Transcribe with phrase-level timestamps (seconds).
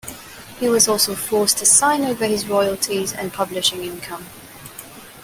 [0.59, 4.25] He was also forced to sign over his royalties and publishing income.